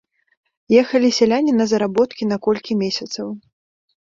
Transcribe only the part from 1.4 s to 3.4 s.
на заработкі на колькі месяцаў.